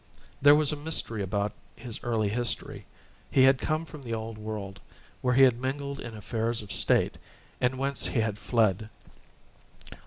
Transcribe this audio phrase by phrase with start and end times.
[0.41, 2.87] There was a mystery about his early history;
[3.29, 4.79] he had come from the old world,
[5.21, 7.19] where he had mingled in affairs of state,
[7.59, 8.89] and whence he had fled.